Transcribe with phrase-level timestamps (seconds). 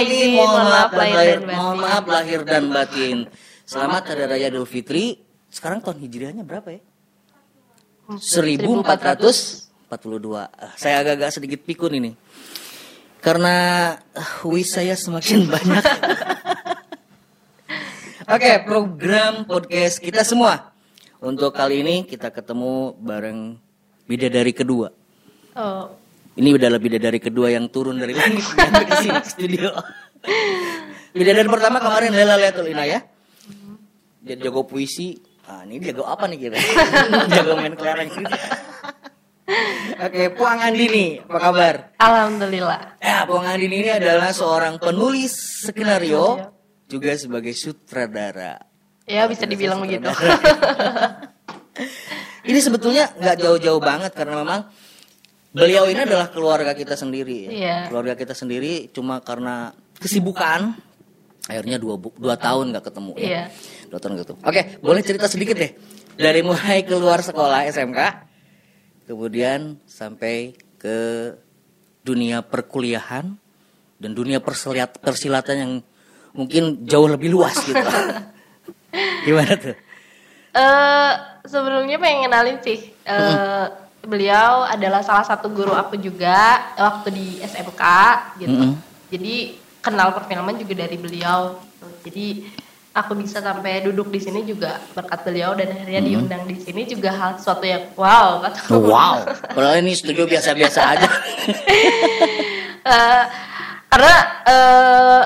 [0.00, 1.56] izin, mohon maaf lahir lahir, dan batin.
[1.56, 3.16] mohon maaf lahir dan batin.
[3.66, 5.20] Selamat Hari Raya Idul Fitri.
[5.50, 6.82] Sekarang tahun hijriahnya berapa ya?
[8.06, 9.66] 1442.
[10.46, 12.12] Ah, Saya agak-agak sedikit pikun ini.
[13.18, 13.54] Karena
[14.14, 15.84] ah, wis saya semakin banyak.
[18.26, 20.70] Oke, program podcast kita semua.
[21.18, 23.58] Untuk kali ini kita ketemu bareng
[24.06, 24.94] bidadari kedua.
[25.56, 25.90] Oh,
[26.36, 28.44] Ini adalah bidadari kedua yang turun dari langit
[28.92, 29.72] ke sini studio.
[31.16, 33.00] bidadari pertama kemarin Lela Letul Inayah.
[34.20, 35.16] Dia jago puisi.
[35.48, 36.60] Ah, ini jago apa nih kira?
[37.34, 38.10] jago main kelereng.
[39.96, 41.74] Oke, Puang Andini, apa kabar?
[41.96, 43.00] alhamdulillah.
[43.00, 46.52] Ya, Puang Andini ini adalah seorang penulis skenario,
[46.84, 48.60] juga sebagai sutradara.
[49.06, 50.10] Ya bisa dibilang begitu.
[52.46, 54.70] Ini sebetulnya nggak jauh-jauh banget karena memang
[55.56, 57.48] beliau ini adalah keluarga kita sendiri.
[57.48, 57.50] ya.
[57.50, 57.76] Iya.
[57.88, 60.76] Keluarga kita sendiri cuma karena kesibukan
[61.46, 63.12] akhirnya dua bu- dua tahun nggak ketemu.
[63.16, 63.24] ya.
[63.24, 63.42] Iya.
[63.88, 64.38] Dua tahun ketemu.
[64.44, 65.72] Oke, boleh cerita sedikit deh
[66.14, 68.00] dari mulai keluar sekolah SMK,
[69.04, 70.96] kemudian sampai ke
[72.02, 73.32] dunia perkuliahan
[73.96, 75.72] dan dunia perseliat- persilatan yang
[76.32, 77.80] mungkin jauh lebih luas gitu.
[79.26, 79.76] Gimana tuh?
[80.52, 81.12] Eh
[81.44, 82.78] sebelumnya pengen kenalin sih.
[83.02, 83.64] Eh
[84.06, 87.82] Beliau adalah salah satu guru aku juga waktu di SMK
[88.38, 88.54] gitu.
[88.54, 88.78] Mm-mm.
[89.10, 91.58] Jadi kenal perfilman juga dari beliau.
[91.58, 91.86] gitu.
[92.06, 92.26] Jadi
[92.96, 97.12] aku bisa sampai duduk di sini juga berkat beliau dan akhirnya diundang di sini juga
[97.12, 98.78] hal sesuatu yang wow kata aku.
[98.80, 99.16] Wow,
[99.52, 101.08] padahal ini studio biasa-biasa aja.
[102.86, 103.24] Eh,
[103.90, 105.22] karena eh,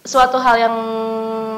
[0.00, 0.76] suatu hal yang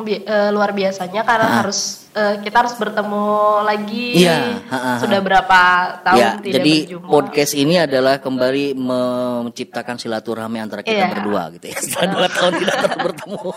[0.07, 3.27] bi- eh, luar biasanya karena harus eh, kita harus bertemu
[3.61, 4.93] lagi Iya, ha, ha, ha.
[4.97, 5.61] sudah berapa
[6.01, 11.12] tahun ya, tidak jadi berjumpa podcast ini adalah kembali menciptakan silaturahmi antara kita Iya.
[11.12, 11.77] berdua gitu ya.
[11.83, 12.77] Setelah dua tahun tidak
[13.11, 13.43] bertemu.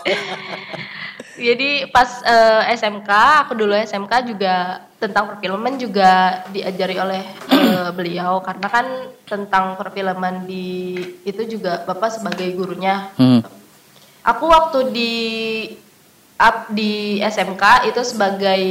[1.40, 3.10] jadi pas eh, SMK
[3.40, 4.54] aku dulu SMK juga
[4.98, 6.10] tentang perfilman juga
[6.48, 8.86] diajari oleh eh, beliau karena kan
[9.24, 13.40] tentang perfilman di itu juga bapak sebagai gurunya Hmm.
[14.20, 15.12] Aku waktu di
[16.40, 18.62] up di SMK itu sebagai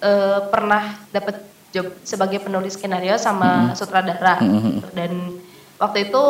[0.00, 1.42] eh, pernah dapat
[1.74, 4.38] job sebagai penulis skenario sama sutradara.
[4.94, 5.42] Dan
[5.76, 6.22] waktu itu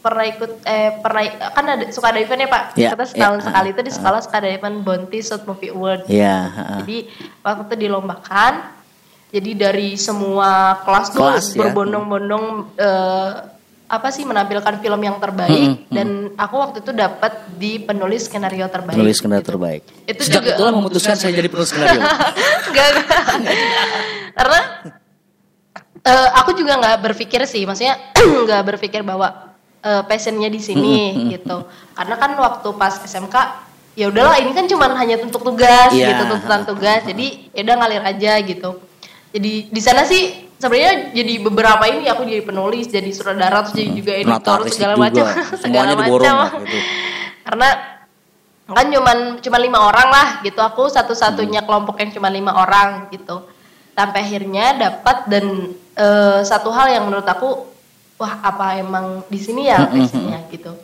[0.00, 1.22] pernah ikut eh pernah
[1.52, 2.62] kan ada suka ada event ya pak?
[2.74, 6.08] Ya, kita setahun ya, sekali itu di sekolah suka ada event Bounty Short Movie Award.
[6.08, 6.76] Iya, ha-ha.
[6.82, 6.98] jadi
[7.44, 8.54] waktu itu dilombakan.
[9.30, 11.62] Jadi dari semua kelas tuh Kelas, ya.
[11.62, 12.44] berbondong-bondong
[12.74, 13.30] eh,
[13.90, 18.94] apa sih menampilkan film yang terbaik dan aku waktu itu dapat di penulis skenario terbaik.
[18.94, 19.50] penulis skenario gitu.
[19.50, 19.82] terbaik.
[20.06, 21.98] Itu Sejak juga- itulah memutuskan saya jadi penulis skenario.
[22.70, 22.88] Enggak.
[24.32, 24.60] Karena
[26.00, 27.98] eh, aku juga nggak berpikir sih, maksudnya
[28.46, 30.96] nggak berpikir bahwa eh, passionnya di sini
[31.28, 31.66] gitu.
[31.92, 33.36] Karena kan waktu pas SMK
[33.98, 36.14] ya udahlah ini kan cuma hanya untuk tugas Iya.
[36.14, 37.02] gitu, tuntutan tugas.
[37.02, 38.70] Jadi ya udah ngalir aja gitu.
[39.30, 43.90] Jadi di sana sih sebenarnya jadi beberapa ini aku jadi penulis, jadi sutradara, terus jadi
[43.96, 45.24] juga editor segala macam,
[45.58, 46.60] Semuanya segala diborong macam.
[46.68, 46.78] gitu.
[47.48, 47.68] Karena
[48.70, 50.60] kan cuman cuma lima orang lah gitu.
[50.62, 53.42] Aku satu-satunya kelompok yang cuma lima orang gitu.
[53.96, 55.44] Sampai akhirnya dapat dan
[55.96, 57.66] eh, satu hal yang menurut aku
[58.20, 60.76] wah apa emang di sini ya passionnya gitu.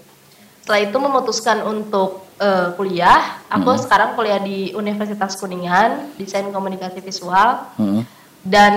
[0.65, 3.39] Setelah itu memutuskan untuk eh, kuliah.
[3.47, 7.71] Aku sekarang kuliah di Universitas Kuningan desain komunikasi visual.
[7.79, 8.03] Hmm.
[8.47, 8.75] Dan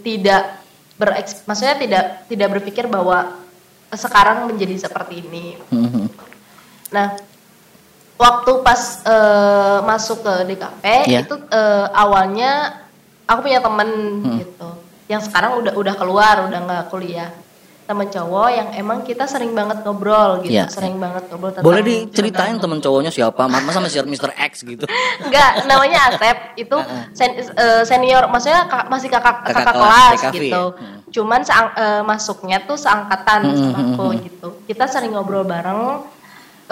[0.00, 0.64] tidak
[0.96, 3.36] bereks maksudnya tidak tidak berpikir bahwa
[3.92, 6.08] sekarang menjadi seperti ini Hmm.
[6.92, 7.16] Nah,
[8.16, 11.20] waktu pas eh, masuk ke DKP Ya.
[11.24, 12.84] itu eh, awalnya
[13.24, 13.88] aku punya temen
[14.20, 14.36] Hmm.
[14.40, 14.68] gitu,
[15.08, 17.32] yang sekarang udah udah keluar, udah nggak kuliah.
[17.92, 20.64] Temen cowok yang emang kita sering banget ngobrol gitu, Ya.
[20.64, 23.44] sering banget ngobrol tentang Boleh diceritain teman cowoknya siapa?
[23.44, 24.32] Masa masih Mr.
[24.32, 24.88] X gitu.
[25.20, 26.72] Enggak, namanya Asep itu
[27.12, 30.62] sen- eh, senior, maksudnya kak- masih kakak Kakak kakak, kelas, gitu.
[30.72, 31.04] Hmm.
[31.12, 34.48] Cuman seang- eh, masuknya tuh seangkatan Hmm, sama hmm, aku hmm, gitu.
[34.64, 36.00] Kita sering ngobrol bareng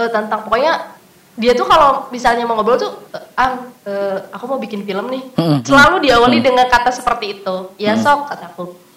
[0.01, 0.97] eh, tentang pokoknya
[1.37, 2.97] dia tuh kalau misalnya mau ngobrol tuh
[3.35, 5.37] ang eh, aku mau bikin film nih.
[5.37, 5.69] Hmm, hmm.
[5.69, 7.77] Selalu diawali dengan kata seperti itu.
[7.77, 8.89] Ya sok kataku.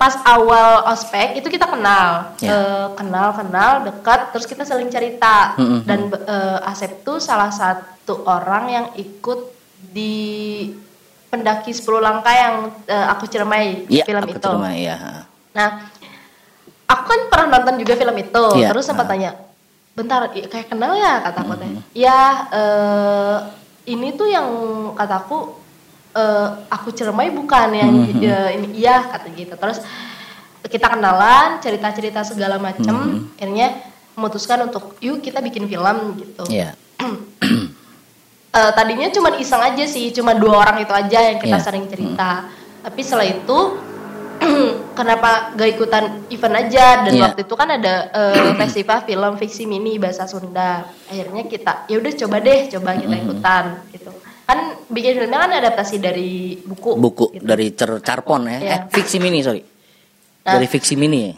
[0.00, 2.48] Pas awal ospek itu kita kenal, Ya.
[2.56, 7.52] Eh, kenal kenal dekat, terus kita saling cerita Hmm, hmm, dan eh, Asep tuh salah
[7.52, 9.52] satu orang yang ikut
[9.92, 10.64] di
[11.28, 14.40] pendaki 10 langkah yang eh, aku cermai Iya, film aku itu.
[14.40, 14.96] terima ya.
[15.52, 15.68] Nah,
[16.88, 19.10] aku kan pernah nonton juga film itu, Iya, terus sempat ah.
[19.12, 19.30] tanya,
[19.92, 21.68] bentar, kayak kenal ya kata aku teh.
[21.76, 21.84] Hmm.
[21.92, 22.20] Ya,
[22.56, 23.36] eh,
[23.84, 24.48] ini tuh yang
[24.96, 25.60] kataku
[26.12, 29.54] eh, aku cermai bukan yang Hmm, eh, ini iya kata gitu.
[29.54, 29.78] Terus
[30.62, 33.32] kita kenalan, cerita-cerita segala macem, Hmm.
[33.34, 33.80] akhirnya
[34.12, 36.76] memutuskan untuk yuk kita bikin film gitu Iya.
[38.50, 41.62] Eh, tadinya cuma iseng aja sih cuma dua orang itu aja yang kita Iya.
[41.62, 42.50] sering cerita
[42.82, 43.58] tapi setelah itu
[44.98, 47.22] kenapa gak ikutan event aja dan Iya.
[47.30, 52.12] waktu itu kan ada eh, festival film fiksi mini bahasa Sunda akhirnya kita ya udah
[52.18, 53.64] coba deh coba kita ikutan
[53.94, 54.10] gitu
[54.50, 54.58] kan
[54.90, 57.44] bikin filmnya kan adaptasi dari buku Buku gitu.
[57.46, 58.58] dari Cer Carpon ya.
[58.58, 58.74] Iya.
[58.74, 59.62] Eh, fiksi mini, sorry.
[60.42, 60.58] Nah.
[60.58, 61.34] Dari fiksi mini ya.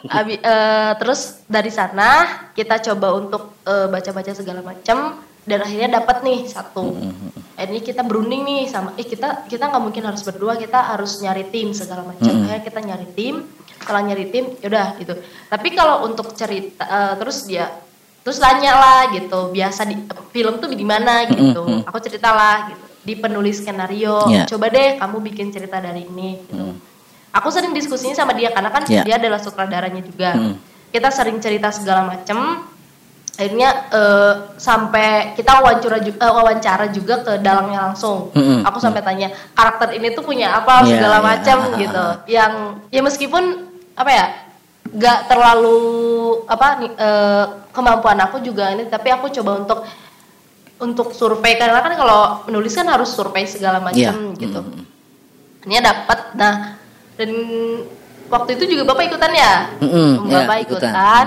[0.00, 6.20] Abi- eh, terus dari sana kita coba untuk eh, baca-baca segala macam dan akhirnya dapat
[6.20, 6.92] nih satu.
[7.56, 11.48] Akhirnya kita berunding nih sama, eh kita kita nggak mungkin harus berdua, kita harus nyari
[11.52, 12.28] tim segala macam.
[12.28, 13.34] Akhirnya kita nyari tim,
[13.80, 15.14] setelah nyari tim, yaudah gitu.
[15.48, 17.68] Tapi kalau untuk cerita eh, terus dia
[18.20, 19.96] terus tanya lah gitu, biasa di
[20.30, 21.62] film tuh di mana gitu.
[21.64, 21.88] Mm, mm.
[21.88, 24.28] Aku ceritalah gitu di penulis skenario.
[24.28, 24.44] Iya.
[24.44, 26.76] Coba deh kamu bikin cerita dari ini gitu.
[27.30, 29.02] Aku sering diskusinya sama dia karena kan Iya.
[29.06, 30.34] dia adalah sutradaranya juga.
[30.34, 30.54] Hmm.
[30.90, 32.66] Kita sering cerita segala macam.
[33.40, 38.28] Akhirnya eh, sampai kita wawancara juga, wawancara juga ke dalangnya langsung.
[38.36, 41.24] Hmm, Aku sampai tanya karakter ini tuh punya apa Iya, segala iya.
[41.24, 42.04] macam Ah, ah, gitu.
[42.04, 42.14] ah.
[42.28, 42.52] Yang
[42.92, 43.44] ya meskipun
[43.96, 44.24] apa ya
[44.90, 45.78] nggak terlalu
[46.50, 49.78] apa eh, kemampuan aku juga ini tapi aku coba untuk
[50.80, 54.40] untuk survei karena kan kalau menulis kan harus survei segala macam Iya.
[54.40, 55.68] gitu Mm.
[55.68, 56.54] ini dapat nah
[57.14, 57.30] dan
[58.32, 60.90] waktu itu juga bapak ikutan ya Mm-mm, bapak iya, ikutan.
[60.90, 61.26] ikutan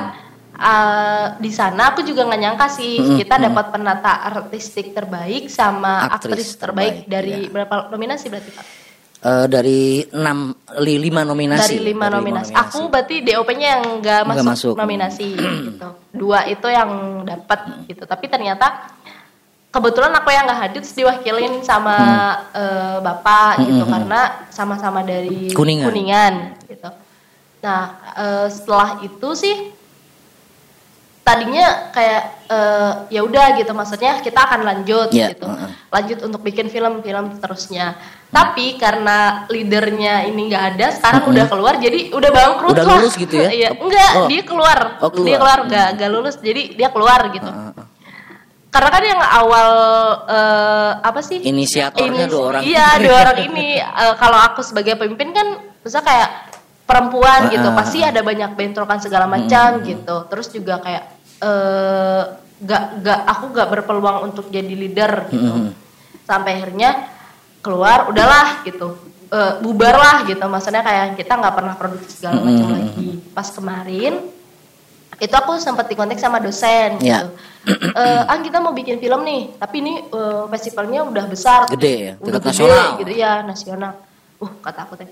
[0.53, 3.43] Eh, di sana aku juga nggak nyangka sih Mm-mm, kita mm.
[3.49, 7.49] dapat penata artistik terbaik sama Aktris aktris, terbaik, terbaik, dari iya.
[7.49, 8.65] berapa nominasi berarti pak
[9.23, 9.81] Eh, dari
[10.11, 11.63] enam li- lima nominasi.
[11.71, 12.51] dari lima Dari nominasi.
[12.53, 14.73] Aku berarti DOP-nya yang nggak masuk, masuk.
[14.75, 15.27] nominasi
[15.63, 15.87] gitu.
[16.11, 16.89] Dua itu yang
[17.23, 18.03] dapat gitu.
[18.03, 18.91] Tapi ternyata
[19.69, 21.95] kebetulan aku yang nggak hadir terus diwakilin sama
[22.51, 26.59] eh, bapak gitu Hmm, hmm, karena sama-sama dari Kuningan.
[26.67, 26.89] gitu.
[27.59, 27.81] Nah
[28.13, 29.55] eh, setelah itu sih
[31.23, 35.47] tadinya kayak eh, ya udah gitu maksudnya kita akan lanjut Iya, gitu
[35.87, 37.95] lanjut untuk bikin film-film seterusnya
[38.27, 43.15] tapi karena leadernya ini nggak ada sekarang udah keluar jadi udah bangkrut Udah lah lulus
[43.15, 43.49] gitu ya?
[43.61, 44.27] iya enggak Oh.
[44.27, 44.79] dia keluar.
[44.99, 45.23] Oh, keluar.
[45.23, 47.71] dia keluar nggak nggak lulus jadi dia keluar gitu Heeh.
[48.67, 49.69] karena kan yang awal
[50.27, 52.61] eh, apa sih Inisiatornya dua orang.
[52.63, 55.47] iya dua orang ini Eh, kalau aku sebagai pemimpin kan
[55.79, 56.51] bisa kayak
[56.83, 61.12] perempuan gitu Ah, pasti ada banyak bentrokan segala macam gitu terus juga kayak
[61.43, 62.21] eh
[62.63, 65.71] gak gak aku gak berpeluang untuk jadi leader gitu Hmm.
[66.23, 67.11] sampai akhirnya
[67.59, 68.95] keluar udahlah gitu
[69.33, 72.75] Eh, bubar lah gitu maksudnya kayak kita nggak pernah produksi segala macam Hmm.
[72.77, 74.13] lagi pas kemarin
[75.17, 77.25] itu aku sempat dikontak sama dosen Ya.
[77.25, 77.27] gitu.
[77.97, 82.13] Eh, ah kita mau bikin film nih, tapi ini eh, festivalnya udah besar, Gede ya,
[82.21, 82.87] udah gede, nasional.
[83.01, 83.93] gitu ya nasional.
[84.37, 85.09] Uh kata aku teh.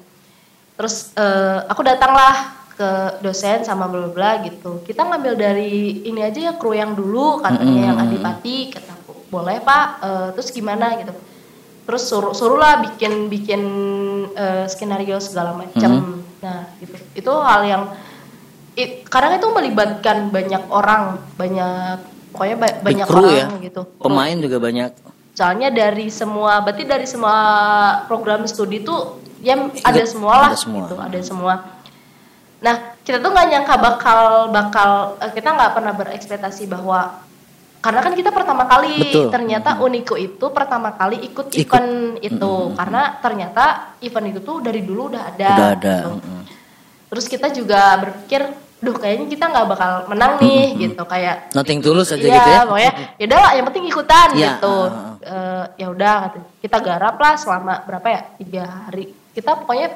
[0.77, 4.81] Terus eh, aku datanglah ke dosen sama bla bla gitu.
[4.81, 9.61] Kita ngambil dari ini aja ya kru yang dulu katanya yang adipati kata aku boleh
[9.61, 9.85] pak.
[10.01, 11.13] Eh, terus gimana gitu.
[11.85, 13.61] Terus suruh suruhlah bikin bikin
[14.33, 16.25] eh, skenario segala macam.
[16.41, 16.97] Nah gitu.
[17.13, 17.83] Itu hal yang
[18.73, 22.01] it, kadang itu melibatkan banyak orang, banyak
[22.33, 23.65] pokoknya ba- banyak crew orang ya.
[23.69, 23.81] gitu.
[24.01, 24.91] Pemain juga banyak.
[25.37, 27.35] Soalnya dari semua, berarti dari semua
[28.09, 30.79] program studi tuh ya ada semua lah, ada semua.
[30.85, 31.53] gitu, ada semua.
[32.61, 34.19] Nah, kita tuh nggak nyangka bakal
[34.53, 37.25] bakal eh, kita nggak pernah berekspektasi bahwa
[37.81, 39.33] karena kan kita pertama kali Betul.
[39.33, 41.57] ternyata Uniko itu pertama kali ikut Ikut.
[41.65, 45.49] event itu karena ternyata event itu tuh dari dulu udah ada.
[45.57, 45.95] Udah ada.
[45.97, 46.11] gitu.
[46.21, 46.43] Mm.
[47.11, 48.41] Terus kita juga berpikir,
[48.77, 52.61] duh kayaknya kita nggak bakal menang nih gitu kayak Nothing tulus aja Iya, gitu ya.
[52.69, 54.75] pokoknya ya udah lah, yang penting ikutan Iya, gitu.
[54.85, 55.09] ah.
[55.21, 56.15] Eh, ya udah
[56.61, 59.09] kita garap lah selama berapa ya tiga hari.
[59.33, 59.89] Kita pokoknya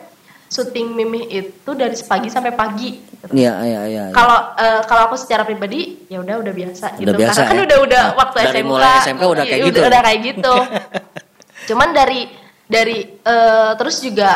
[0.56, 3.04] syuting mimih itu dari pagi sampai pagi.
[3.04, 3.26] gitu.
[3.36, 4.04] Iya, iya, iya.
[4.08, 4.16] iya.
[4.16, 7.12] Kalau eh, kalau aku secara pribadi ya udah udah biasa gitu.
[7.12, 7.64] Udah biasa Karena kan ya?
[7.68, 8.70] udah udah Nah, waktu dari SMK.
[8.72, 9.80] mulai SMK udah kayak iya, gitu.
[9.80, 10.56] Udah, udah kayak gitu.
[11.74, 12.22] Cuman dari
[12.66, 14.32] dari eh, terus juga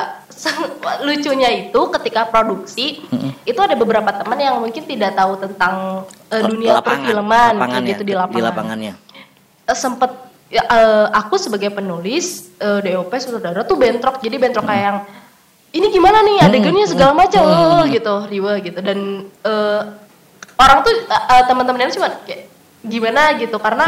[1.08, 3.04] lucunya itu ketika produksi
[3.44, 7.90] itu ada beberapa teman yang mungkin tidak tahu tentang eh, dunia Lapangan, perfilman kayak lapangannya,
[7.92, 8.40] gitu di lapangan.
[8.40, 8.94] Di lapangannya.
[9.68, 10.12] Eh, sempet
[10.50, 15.00] ya, eh, aku sebagai penulis eh, DOP saudara tuh bentrok jadi bentrok kayak yang
[15.70, 18.80] ini gimana nih adegannya segala macam eh, gitu riwa gitu.
[18.82, 19.82] Dan eh,
[20.58, 22.50] orang tuh eh, eh, teman-temannya cuma kayak
[22.82, 23.58] gimana gitu.
[23.62, 23.86] Karena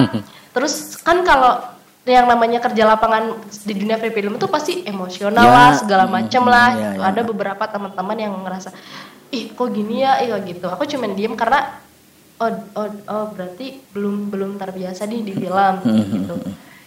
[0.54, 1.62] terus kan kalau
[2.06, 6.44] yang namanya kerja lapangan di dunia free film itu pasti emosional Ya, lah segala macam
[6.46, 6.70] mm, lah.
[6.74, 6.98] ya, gitu.
[6.98, 7.08] ya.
[7.14, 8.70] ada beberapa teman-teman yang ngerasa
[9.32, 10.18] ih kok gini ya?
[10.22, 10.68] Ih kok gitu.
[10.70, 11.82] Aku cuman diem karena
[12.42, 16.36] oh oh oh berarti belum belum terbiasa nih di film gitu.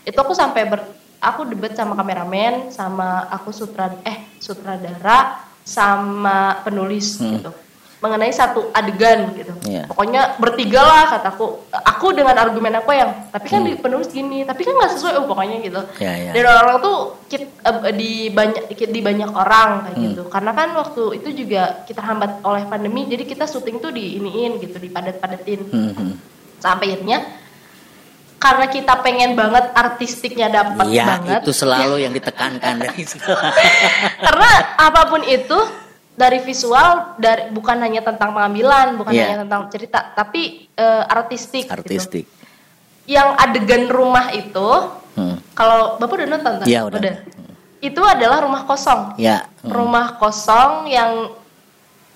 [0.03, 0.83] itu aku sampai ber
[1.25, 7.51] aku debat sama kameramen sama aku sutra eh sutradara sama penulis gitu
[8.05, 9.57] mengenai satu adegan gitu.
[9.65, 9.89] Iya.
[9.89, 11.65] Pokoknya bertiga lah kataku.
[11.73, 15.25] Aku dengan argumen aku yang tapi kan di penulis gini, tapi kan nggak sesuai oh,
[15.25, 15.81] pokoknya gitu.
[16.05, 16.31] Iya, iya.
[16.37, 16.97] Dan orang-orang tuh
[17.33, 17.57] kit-
[17.97, 20.23] di banyak di banyak orang kayak gitu.
[20.29, 24.61] Karena kan waktu itu juga kita hambat oleh pandemi, jadi kita syuting tuh di iniin
[24.61, 25.61] gitu, dipadat-padatin.
[25.73, 26.13] Hmm, hmm.
[26.61, 27.25] Sampai akhirnya
[28.45, 31.41] karena kita pengen banget artistiknya dapat Iya, banget.
[31.41, 33.03] itu selalu yang ditekankan dari
[34.25, 35.57] karena apa pun itu
[36.13, 39.25] dari visual dari bukan hanya tentang pengambilan bukan Iya.
[39.25, 41.73] hanya tentang cerita tapi eh, artistik gitu.
[41.73, 42.25] Artistik.
[43.07, 44.69] yang adegan rumah itu
[45.15, 45.39] Hmm.
[45.55, 46.67] kalau bapak udah nonton tak?
[46.67, 47.01] Iya, udah.
[47.79, 49.47] itu adalah rumah kosong Ya.
[49.63, 49.71] hmm.
[49.71, 51.31] rumah kosong yang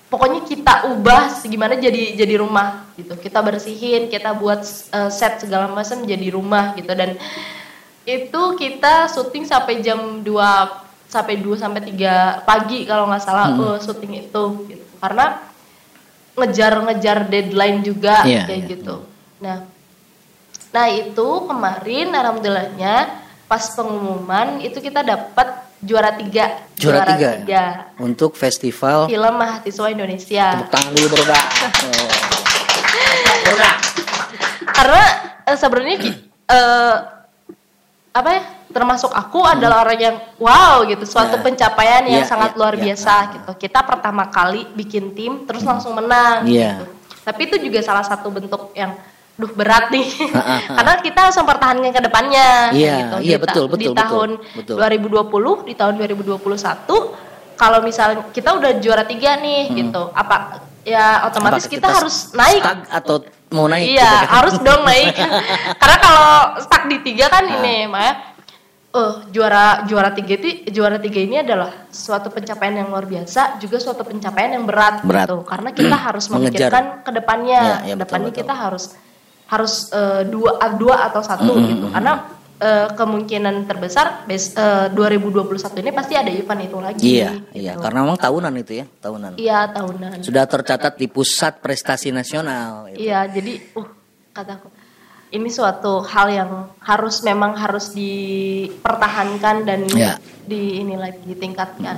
[0.09, 5.69] pokoknya kita ubah gimana jadi jadi rumah gitu kita bersihin kita buat eh, set segala
[5.69, 7.13] macam jadi rumah gitu dan
[8.03, 10.25] itu kita syuting sampai jam 2
[11.05, 13.77] sampai 2 sampai 3 pagi kalau nggak salah Hmm.
[13.77, 15.45] eh, syuting itu gitu karena
[16.33, 18.69] ngejar-ngejar deadline juga Iya, kayak iya.
[18.73, 18.95] gitu
[19.39, 19.57] nah
[20.69, 22.95] nah itu kemarin alhamdulillahnya
[23.45, 26.45] pas pengumuman itu kita dapat juara tiga
[26.75, 27.29] Juara tiga.
[27.39, 27.63] tiga
[27.97, 31.43] Untuk festival film mahasiswa Indonesia tepuk tangan dulu bro Kak.
[31.83, 32.09] Oh.
[34.69, 35.03] karena
[35.43, 35.97] eh, sebenarnya
[36.45, 36.95] eh,
[38.09, 41.41] apa ya termasuk aku adalah orang yang wow gitu suatu Ya.
[41.41, 42.81] pencapaian yang Ya, sangat ya, luar ya.
[42.85, 46.77] biasa gitu kita pertama kali bikin tim terus langsung menang Iya.
[46.77, 46.85] gitu.
[47.23, 48.93] tapi itu juga salah satu bentuk yang
[49.39, 50.03] duh berat nih
[50.77, 53.15] karena kita harus mempertahankan ke depannya Iya, gitu.
[53.23, 55.55] iya, Di ta- betul, di betul, tahun betul, betul.
[55.63, 61.63] 2020 di tahun 2021 kalau misalnya kita udah juara tiga nih gitu apa ya otomatis
[61.63, 63.15] Apakah kita, harus naik atau
[63.49, 64.27] mau naik Iya, gitu kan?
[64.31, 65.13] harus dong naik.
[65.81, 66.29] Karena kalau
[66.59, 68.13] stuck di tiga kan ini, Maya.
[68.89, 73.77] Eh, juara juara tiga itu juara tiga ini adalah suatu pencapaian yang luar biasa, juga
[73.77, 75.29] suatu pencapaian yang berat, Berat.
[75.29, 75.37] gitu.
[75.45, 76.73] Karena kita harus Mengejar.
[76.73, 77.61] memikirkan ke depannya.
[77.61, 78.39] Ya, ya, betul, depannya betul.
[78.41, 78.83] kita harus
[79.49, 81.85] harus eh, dua dua atau satu Mm, mm, gitu.
[81.89, 82.13] mm, Karena
[82.59, 87.01] eh, kemungkinan terbesar bes, eh, 2021 ini pasti ada event itu lagi.
[87.01, 87.55] Iya, gitu.
[87.55, 89.31] iya, karena memang tahunan itu ya, tahunan.
[89.39, 90.17] Iya, tahunan.
[90.21, 92.91] Sudah tercatat di pusat prestasi nasional.
[92.91, 92.99] gitu.
[93.07, 93.87] Iya, jadi uh
[94.29, 94.67] kataku
[95.29, 96.51] ini suatu hal yang
[96.81, 100.17] harus memang harus dipertahankan dan Ya.
[100.43, 101.97] di ini lagi ditingkatkan.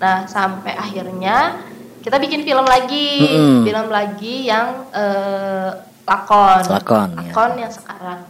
[0.00, 1.56] Nah, sampai akhirnya
[2.00, 3.64] kita bikin film lagi, Mm-mm.
[3.64, 5.70] film lagi yang eh,
[6.04, 6.62] lakon.
[6.68, 7.32] Lakon, ya.
[7.32, 8.20] Lakon yang sekarang.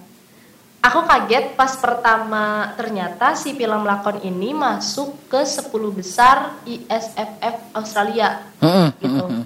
[0.81, 8.41] Aku kaget pas pertama ternyata si film lakon ini masuk ke 10 besar ISFF Australia
[8.65, 9.25] Mm-mm, gitu.
[9.29, 9.45] mm-mm.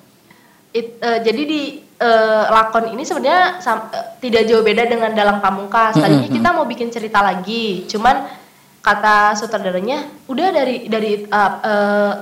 [0.70, 5.98] It- eh, jadi di eh, lakon ini sebenarnya eh, tidak jauh beda dengan dalam pamungkas.
[5.98, 6.38] Tadinya Mm-mm.
[6.38, 8.30] kita mau bikin cerita lagi, cuman
[8.78, 12.12] kata sutradaranya udah dari dari eh, eh,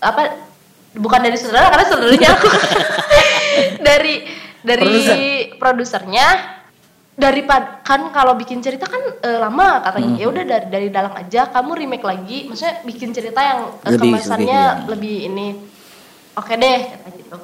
[0.00, 0.22] apa
[0.96, 2.48] bukan dari sutradara karena sutradaranya aku
[3.88, 4.14] dari
[4.62, 5.16] dari Produser.
[5.58, 6.26] produsernya
[7.12, 10.16] daripada kan kalau bikin cerita kan eh, lama katanya.
[10.16, 12.38] Ya udah dari dari dalam aja kamu remake lagi.
[12.46, 15.48] Maksudnya bikin cerita yang eh, Lebih- kemasannya lebih, lebih ini.
[16.32, 17.36] Oke deh kata gitu.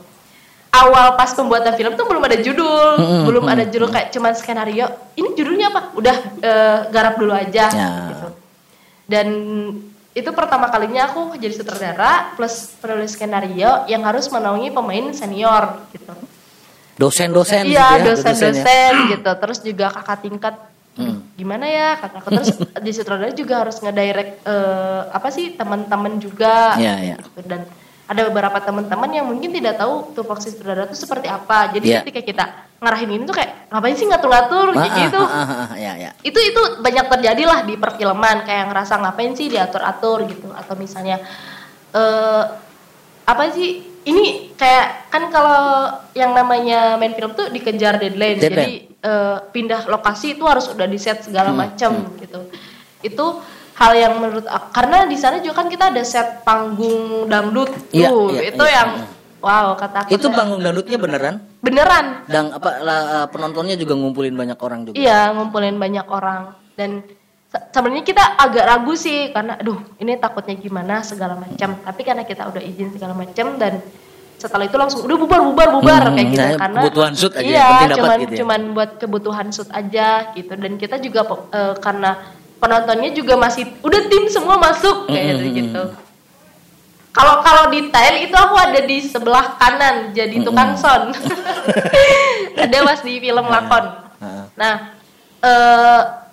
[0.68, 2.88] Awal pas pembuatan film tuh belum ada judul.
[2.96, 5.80] Mm-mm, belum ada mm-mm, judul kayak cuman skenario ini judulnya apa?
[5.92, 7.90] Udah eh, garap dulu aja Ya.
[8.08, 8.28] gitu.
[9.08, 9.26] Dan
[10.12, 16.10] itu pertama kalinya aku jadi sutradara plus penulis skenario yang harus menaungi pemain senior gitu
[16.98, 19.30] Dosen-dosen gitu iya ya, dosen-dosen gitu.
[19.30, 20.54] Terus juga kakak tingkat.
[20.98, 21.22] Hmm.
[21.38, 26.74] gimana ya kata aku terus di sutradara juga harus ngedirect eh, apa sih teman-teman juga.
[26.74, 27.16] Iya, iya.
[27.22, 27.46] gitu.
[27.46, 27.62] dan
[28.08, 31.70] ada beberapa teman-teman yang mungkin tidak tahu tupoksi sutradara itu seperti apa.
[31.76, 32.00] Jadi Iya.
[32.02, 32.44] ketika kita
[32.80, 34.66] ngarahin ini tuh kayak ngapain sih ngatur-ngatur?
[34.74, 36.10] Ah, gitu ah, ah, ah, ya, ya.
[36.24, 38.48] itu itu banyak terjadi lah di perfilman.
[38.48, 40.48] Kayak ngerasa ngapain sih diatur-atur gitu.
[40.56, 41.20] Atau misalnya
[41.92, 42.44] eh
[43.28, 44.24] apa sih ini
[44.56, 45.60] kayak kan kalau
[46.12, 48.56] yang namanya main film tuh dikejar deadline, Deadline.
[48.56, 52.40] jadi eh, pindah lokasi itu harus udah di set segala Hmm, macam gitu
[52.98, 53.26] itu
[53.78, 58.08] hal yang menurut aku karena di sana juga kan kita ada set panggung dangdut Iya,
[58.10, 58.74] tuh iya, itu iya.
[58.74, 58.90] yang
[59.38, 61.34] wow kata aku Itu panggung dangdutnya beneran?
[61.58, 63.00] beneran Dan apa lah,
[63.30, 64.94] penontonnya juga ngumpulin banyak orang juga.
[64.98, 67.02] Iya, ngumpulin banyak orang dan
[67.48, 71.78] sebenarnya kita agak ragu sih karena aduh, ini takutnya gimana segala macam.
[71.78, 73.80] Tapi karena kita udah izin segala macam dan
[74.36, 77.42] setelah itu langsung udah bubar bubar bubar Hmm, kayak gitu nah, karena kebutuhan shoot aja,
[77.42, 78.38] iya, yang dapat cuman gitu ya.
[78.38, 82.10] cuman buat kebutuhan shoot aja gitu dan kita juga eh, karena
[82.58, 85.82] penontonnya juga masih udah tim semua masuk kayak Hmm, gitu.
[87.10, 91.10] Kalau kalau detail itu aku ada di sebelah kanan jadi tukang son.
[92.62, 93.84] ada mas di film lakon.
[94.54, 94.74] Nah,
[95.40, 96.27] eh ak- se-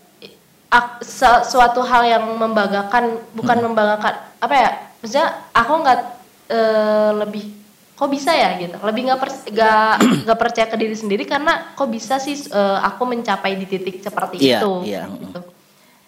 [1.44, 4.70] suatu hal yang membanggakan, bukan membanggakan apa ya?
[5.00, 6.00] Maksudnya aku nggak
[6.48, 7.46] eh, lebih
[7.92, 9.46] kok bisa ya gitu lebih nggak per-
[10.28, 14.36] nggak percaya ke diri sendiri karena kok bisa sih eh, aku mencapai di titik seperti
[14.38, 15.04] Iya, itu iya.
[15.08, 15.40] gitu.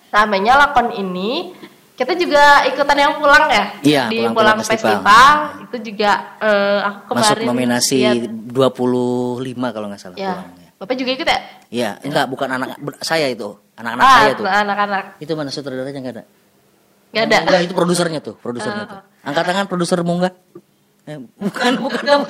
[0.10, 1.56] namanya lakon ini
[1.94, 5.00] kita juga ikutan yang pulang ya Iya, di pulang-pulang pulang, festival.
[5.00, 5.32] festival.
[5.64, 10.18] itu juga eh, aku kemarin Masuk nominasi lihat- 25 kalau nggak salah.
[10.18, 10.67] ya pulang, ya.
[10.78, 14.46] Bapak juga ikut ya Iya, enggak bukan anak saya itu, anak-anak ah saya tuh.
[14.48, 16.24] anak-anak Itu mana sutradaranya enggak ada?
[17.08, 19.00] nggak ada Enggak, itu produsernya tuh, produsernya tuh.
[19.24, 20.32] Angkat tangan produser Munggah.
[21.04, 22.26] Eh, bukan, bukan kamu.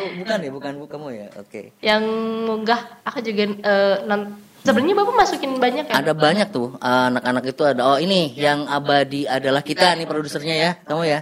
[0.00, 1.26] oh, bukan ya, bukan kamu ya.
[1.36, 1.72] Oke.
[1.80, 2.02] yang
[2.44, 7.44] munggah aku juga eh, non- sebenarnya bapak masukin banyak ya Ada banyak tuh eh, anak-anak
[7.48, 7.80] itu ada.
[7.86, 11.20] Oh, ini yang abadi adalah kita nih produsernya ya, kamu ya.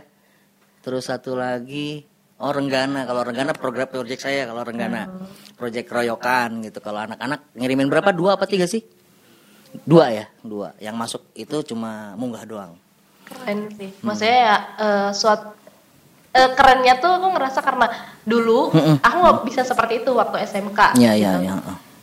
[0.83, 2.03] Terus satu lagi
[2.39, 5.11] Oh Renggana, kalau Renggana program project saya, kalau Renggana
[5.59, 6.79] project royokan gitu.
[6.79, 8.09] Kalau anak-anak ngirimin berapa?
[8.11, 8.81] Dua apa tiga sih?
[9.83, 10.73] Dua ya, dua.
[10.79, 12.73] Yang masuk itu cuma munggah doang.
[13.29, 15.53] keren sih maksudnya ya eh, suat
[16.33, 17.87] eh, kerennya tuh aku ngerasa karena
[18.25, 18.73] dulu
[19.05, 21.45] aku nggak bisa seperti itu waktu SMK Iya, iya, gitu.
[21.45, 21.55] iya.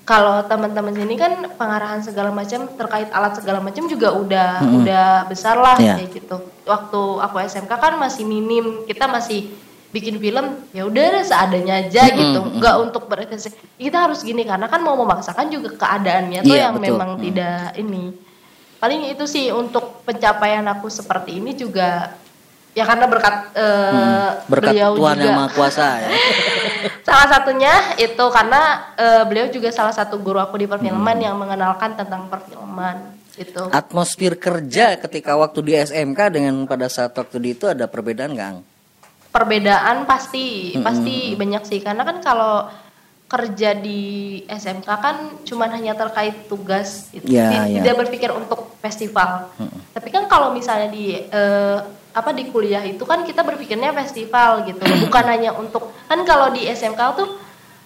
[0.05, 5.57] kalau teman-teman sini kan pengarahan segala macam terkait alat segala macam juga udah udah besar
[5.57, 5.97] lah Iya.
[5.97, 9.49] kayak gitu waktu aku SMK kan masih minim kita masih
[9.95, 12.39] bikin film ya udah seadanya aja gitu.
[12.59, 16.75] Nggak untuk berekspresi kita harus gini karena kan mau memaksakan juga keadaannya tuh Iya, yang
[16.75, 16.85] betul.
[16.91, 18.03] memang tidak ini.
[18.75, 22.11] Paling itu sih untuk pencapaian aku seperti ini juga
[22.75, 25.23] ya karena berkat eh, Berkat beliau Tuhan juga.
[25.23, 26.09] Yang Maha Kuasa ya.
[27.07, 28.61] salah satunya itu karena
[28.99, 34.35] eh, beliau juga salah satu guru aku di perfilman yang mengenalkan tentang perfilman itu Atmosfer
[34.35, 38.74] kerja ketika waktu di SMK dengan pada saat waktu di itu ada perbedaan nggak?
[39.35, 41.83] Perbedaan pasti pasti banyak sih.
[41.83, 42.71] Karena kan kalau
[43.25, 44.01] kerja di
[44.45, 47.27] SMK kan cuman hanya terkait tugas gitu.
[47.27, 47.81] Ya, Ti- ya.
[47.83, 49.51] tidak berpikir untuk festival.
[49.91, 51.77] Tapi kan kalau misalnya di eh,
[52.15, 54.79] apa di kuliah itu kan kita berpikirnya festival gitu.
[55.03, 57.29] Bukan hanya untuk kan kalau di SMK tuh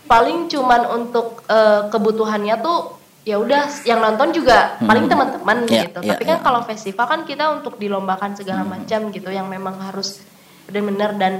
[0.05, 5.99] paling cuman untuk eh, kebutuhannya tuh ya udah yang nonton juga paling teman-teman Ya, gitu.
[6.01, 6.43] ya, tapi kan ya.
[6.45, 10.23] kalau festival kan kita untuk dilombakan segala macam gitu yang memang harus
[10.69, 11.34] benar-benar dan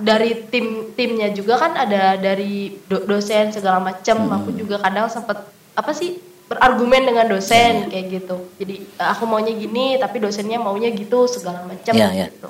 [0.00, 5.36] dari tim timnya juga kan ada dari do- dosen segala macam aku juga kadang sempet
[5.74, 8.74] apa sih berargumen dengan dosen kayak gitu jadi
[9.12, 12.30] aku maunya gini tapi dosennya maunya gitu segala macam Ya, ya.
[12.30, 12.48] gitu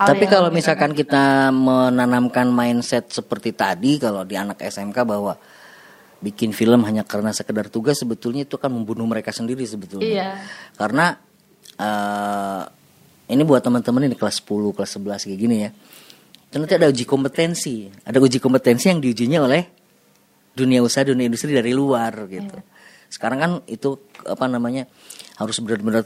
[0.00, 5.36] Hal Tapi kalau misalkan kita menanamkan mindset seperti tadi kalau di anak SMK bahwa
[6.24, 10.08] bikin film hanya karena sekedar tugas sebetulnya itu kan membunuh mereka sendiri sebetulnya.
[10.08, 10.28] Iya.
[10.72, 11.20] Karena
[11.76, 12.62] eh,
[13.30, 15.70] ini buat teman-teman ini kelas 10, kelas 11 kayak gini ya.
[16.50, 17.86] Itu nanti ada uji kompetensi.
[18.02, 19.62] Ada uji kompetensi yang diujinya oleh
[20.50, 22.58] dunia usaha, dunia industri dari luar gitu.
[23.06, 24.90] Sekarang kan itu apa namanya
[25.38, 26.04] harus benar-benar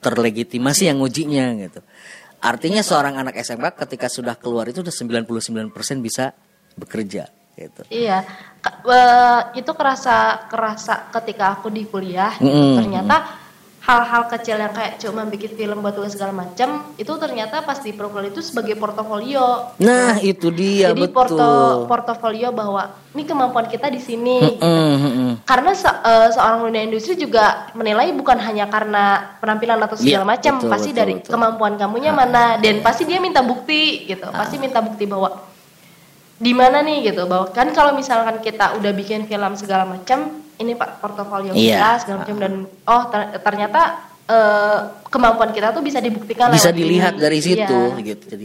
[0.00, 1.80] terlegitimasi yang ujinya gitu.
[2.40, 6.32] Artinya seorang anak SMK ketika sudah keluar itu udah 99% bisa
[6.74, 7.82] bekerja gitu.
[7.92, 8.24] Iya,
[8.64, 12.32] Ka- eh, itu kerasa kerasa ketika aku di kuliah.
[12.40, 12.48] gitu.
[12.48, 12.76] Mm-mm.
[12.80, 13.16] Ternyata
[13.80, 17.96] hal-hal kecil yang kayak cuma bikin film buat tugas segala macam itu ternyata pas di
[17.96, 19.72] program itu sebagai portofolio.
[19.80, 21.16] Nah, itu dia Jadi betul.
[21.16, 21.48] porto
[21.88, 24.36] portofolio bahwa ini kemampuan kita di sini.
[24.54, 24.62] gitu.
[24.62, 25.32] Mm, mm, mm.
[25.42, 30.28] Karena se- eh, seorang dunia industri juga menilai bukan hanya karena penampilan atau segala Iya,
[30.28, 31.30] macam, pasti betul, dari betul.
[31.34, 34.28] kemampuan kamunya mana dan pasti dia minta bukti gitu.
[34.30, 35.49] Pasti minta bukti bahwa
[36.40, 40.18] di mana nih gitu bahwa kan kalau misalkan kita udah bikin film segala macam
[40.56, 41.76] ini pak portofolio Iya.
[41.76, 43.80] kita segala macam dan oh ter- ternyata
[44.24, 47.20] eh, kemampuan kita tuh bisa dibuktikan bisa dilihat ini.
[47.20, 48.24] dari situ Iya, gitu.
[48.26, 48.44] Jadi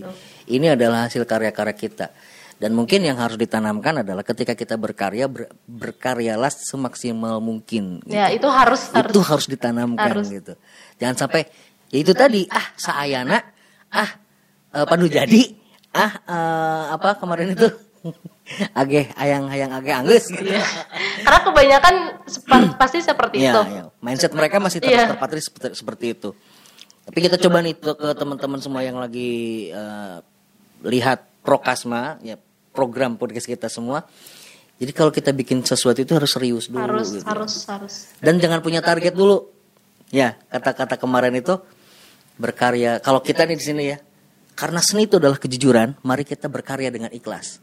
[0.52, 2.08] ini adalah hasil karya-karya kita.
[2.56, 8.00] Dan mungkin yang harus ditanamkan adalah ketika kita berkarya ber- berkaryalah semaksimal mungkin.
[8.02, 8.16] gitu.
[8.16, 10.28] ya itu harus harus itu harus ditanamkan harus.
[10.32, 10.54] gitu.
[10.96, 11.48] Jangan sampai
[11.92, 13.40] ya itu tadi ah saayana
[13.88, 14.10] ah
[14.72, 15.64] eh, padu jadi
[15.96, 17.72] ah eh, apa kemarin itu
[18.78, 20.46] age ayang ayang age anggus gitu.
[21.26, 21.96] karena kebanyakan
[22.28, 23.84] sepa- pasti seperti Iya, itu iya.
[24.00, 25.16] mindset mereka masih ter- Iya.
[25.16, 26.30] terpatri seperti, seperti itu.
[27.06, 29.32] Tapi kita coba nih ke teman-teman semua yang lagi
[29.70, 30.18] eh,
[30.84, 32.36] lihat Prokasma, ya
[32.70, 34.04] program podcast kita semua.
[34.76, 36.82] Jadi kalau kita bikin sesuatu itu harus serius dulu.
[36.84, 37.24] harus gitu.
[37.24, 39.48] harus harus Dan jangan punya target dulu.
[40.10, 41.56] Ya, kata-kata kemarin itu
[42.36, 43.00] berkarya.
[43.00, 43.98] Kalau kita nih di sini ya,
[44.56, 47.60] karena seni itu adalah kejujuran, mari kita berkarya dengan ikhlas.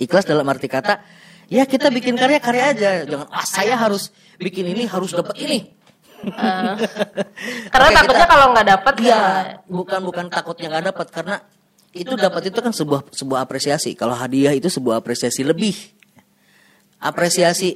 [0.00, 1.04] Ikhlas dalam arti kata,
[1.46, 2.90] ya kita bikin karya-karya aja.
[3.04, 5.68] Jangan, ah saya harus bikin ini, harus dapat ini.
[6.22, 6.74] Eh,
[7.74, 9.22] karena Oke, takutnya kita- kalau nggak dapat Iya, ya
[9.66, 11.36] bukan bukan takutnya nggak dapat karena
[11.92, 13.92] itu dapat itu kan sebuah sebuah apresiasi.
[13.98, 15.74] Kalau hadiah itu sebuah apresiasi lebih.
[17.02, 17.74] Apresiasi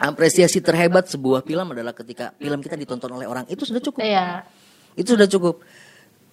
[0.00, 4.00] apresiasi terhebat sebuah film adalah ketika film kita ditonton oleh orang itu sudah cukup.
[4.00, 4.42] iya
[4.96, 5.60] Itu sudah cukup.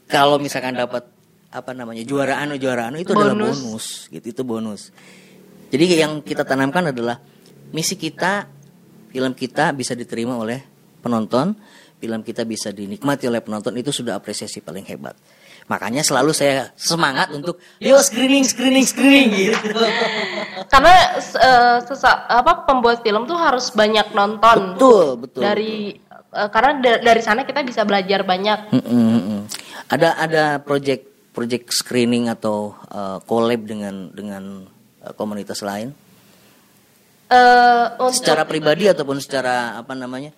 [0.08, 1.03] Kalau misalkan dapat
[1.55, 3.55] apa namanya juara anu juara anu itu adalah Bonus.
[3.63, 4.81] bonus gitu itu bonus
[5.71, 7.15] jadi yang kita tanamkan adalah
[7.71, 8.45] misi kita
[9.09, 10.59] film kita bisa diterima oleh
[10.99, 11.55] penonton
[11.95, 15.15] film kita bisa dinikmati oleh penonton itu sudah apresiasi paling hebat
[15.65, 19.71] makanya selalu saya semangat untuk yo screening screening screening gitu
[20.65, 24.75] Karena eh, sesa- apa pembuat film tuh harus banyak nonton.
[24.75, 28.73] betul betul Dari eh, karena da- dari sana kita bisa belajar banyak.
[28.73, 29.39] Mm-mm, mm-mm.
[29.87, 34.63] Ada ada project project screening atau uh, collab dengan dengan
[35.03, 35.91] uh, komunitas lain
[37.99, 40.31] untuk secara pribadi ataupun secara apa namanya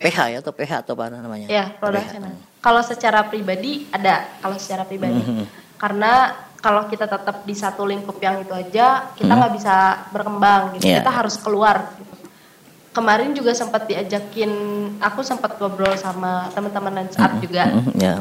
[0.00, 1.46] PH ya atau PH atau apa namanya?
[1.46, 2.24] ya production.
[2.64, 5.20] Kalau secara pribadi ada, kalau secara pribadi.
[5.20, 5.44] Mhm.
[5.76, 10.88] Karena kalau kita tetap di satu lingkup yang itu aja, kita nggak bisa berkembang gitu.
[10.88, 11.04] Iya.
[11.04, 12.14] Kita harus keluar gitu.
[12.90, 14.52] Kemarin juga sempat diajakin,
[15.00, 17.68] aku sempat ngobrol sama teman-teman Lens Art juga.
[17.68, 18.20] Mhm, ya.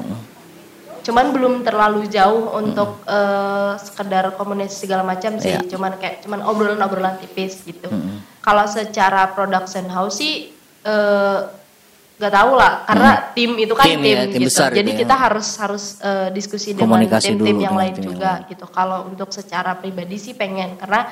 [1.09, 5.57] Cuman belum terlalu jauh untuk eh, sekedar komunikasi segala macam sih.
[5.57, 5.65] Iya.
[5.65, 7.89] Cuman kayak cuman obrolan-obrolan tipis gitu.
[7.89, 8.37] Mhm.
[8.45, 10.53] Kalau secara production house sih
[12.19, 14.49] nggak tahu lah karena tim itu kan Tim, tim, ya, tim gitu.
[14.51, 14.99] besar Jadi itu ya.
[15.07, 18.31] kita harus harus eh, diskusi dengan Komunikasi tim-tim dulu yang dengan lain tim yang juga
[18.35, 18.49] lain.
[18.51, 18.65] gitu.
[18.67, 21.07] Kalau untuk secara pribadi sih pengen karena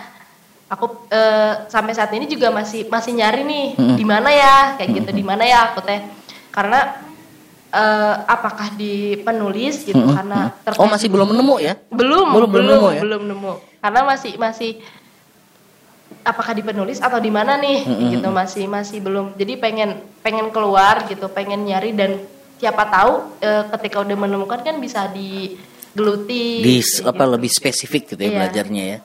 [0.68, 5.12] aku eh, sampai saat ini juga masih masih nyari nih di mana ya kayak gitu
[5.16, 6.04] di mana ya aku teh
[6.52, 7.07] karena
[7.70, 11.74] eh, apakah di penulis gitu karena Oh terkait- masih belum nemu ya?
[11.90, 13.02] belum Belum- belum nemu ya?
[13.02, 14.72] belum nemu karena masih masih
[16.24, 21.04] apakah di penulis atau di mana nih gitu masih masih belum jadi pengen pengen keluar
[21.06, 22.20] gitu pengen nyari dan
[22.58, 27.34] siapa tahu eh, ketika udah menemukan kan bisa digeluti Di kayak apa gitu.
[27.34, 28.36] lebih spesifik gitu ya Iya.
[28.38, 29.00] belajarnya ya.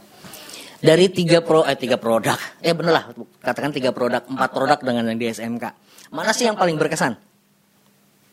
[0.83, 3.05] Dari tiga pro eh tiga produk, eh bener lah
[3.39, 5.63] katakan tiga produk, empat produk dengan yang di SMK.
[6.11, 7.15] Mana sih yang paling berkesan?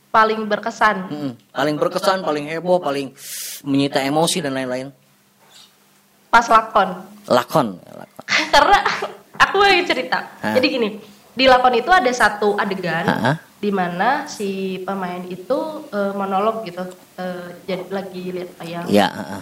[0.10, 1.32] Paling berkesan Mm-mm.
[1.50, 3.14] Paling berkesan, paling heboh, paling
[3.62, 4.90] menyita emosi dan lain-lain.
[6.30, 6.90] pas lakon
[7.26, 7.68] Lakon.
[7.82, 8.24] lakon.
[8.54, 8.78] karena
[9.36, 10.54] aku mau cerita Hah?
[10.54, 10.90] jadi gini
[11.32, 13.34] di lakon itu ada satu adegan Ha-ha.
[13.56, 15.58] di mana si pemain itu
[15.90, 19.42] eh, monolog gitu eh, jadi lagi lihat tayang Ya, heeh.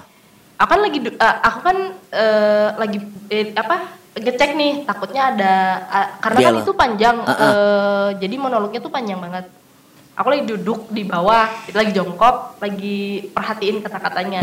[0.56, 1.78] aku kan lagi eh, aku kan
[2.08, 3.76] eh, lagi eh, apa
[4.16, 5.54] ngecek nih takutnya ada
[5.86, 9.44] ah, karena kan itu panjang eh, jadi monolognya tuh panjang banget
[10.18, 12.98] aku lagi duduk di bawah itu lagi jongkok lagi
[13.30, 14.42] perhatiin kata-katanya.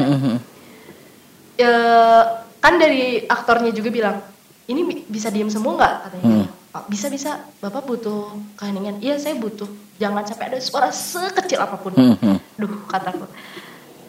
[1.55, 2.23] Eh,
[2.59, 4.17] kan dari aktornya juga bilang
[4.65, 6.47] ini bi- bisa diem semua nggak katanya Hmm.
[6.73, 11.77] "Oh, bisa bisa bapak butuh keheningan iya saya butuh jangan sampai ada suara sekecil apa
[11.77, 12.59] pun Mhm.
[12.59, 13.31] duh kataku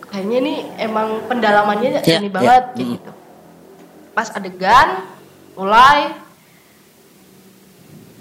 [0.08, 2.34] kayaknya ini emang pendalamannya Ya, ini ya.
[2.34, 2.92] banget kayak Mm.
[2.96, 3.12] gitu
[4.12, 4.88] pas adegan
[5.54, 6.00] mulai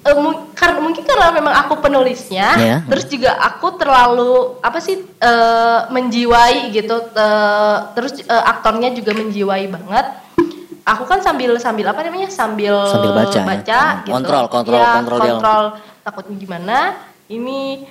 [0.05, 0.17] eh,
[0.55, 2.77] karena mungkin karena memang aku penulisnya Ya.
[2.85, 9.65] terus juga aku terlalu apa sih eh, menjiwai gitu eh, terus eh, aktornya juga menjiwai
[9.67, 10.07] banget
[10.85, 13.45] aku kan sambil sambil apa namanya sambil Sambil baca, ya.
[13.45, 14.01] baca Hmm.
[14.05, 14.13] gitu.
[14.13, 15.27] Kontrol, kontrol, Ya, kontrol dia.
[15.33, 15.65] kontrol
[16.05, 16.79] takutnya gimana
[17.27, 17.89] ini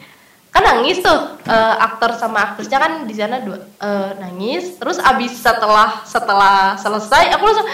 [0.47, 5.34] kan nangis tuh eh, aktor sama aktrisnya kan di sana dua eh, nangis terus abis
[5.36, 7.65] setelah setelah selesai aku langsung